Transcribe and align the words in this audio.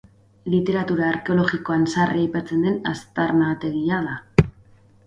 Literatura 0.53 1.05
arkeologikoan 1.09 1.85
sarri 1.93 2.25
aipatzen 2.25 2.67
den 2.69 2.81
aztarnategia 2.95 4.03
da. 4.11 4.21